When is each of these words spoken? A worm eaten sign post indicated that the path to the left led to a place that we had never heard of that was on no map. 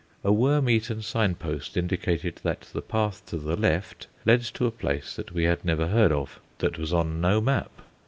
A 0.23 0.33
worm 0.33 0.67
eaten 0.67 1.03
sign 1.03 1.35
post 1.35 1.77
indicated 1.77 2.39
that 2.41 2.61
the 2.73 2.81
path 2.81 3.23
to 3.27 3.37
the 3.37 3.55
left 3.55 4.07
led 4.25 4.41
to 4.55 4.65
a 4.65 4.71
place 4.71 5.15
that 5.15 5.31
we 5.31 5.43
had 5.43 5.63
never 5.63 5.89
heard 5.89 6.11
of 6.11 6.39
that 6.57 6.79
was 6.79 6.91
on 6.91 7.21
no 7.21 7.39
map. 7.39 7.69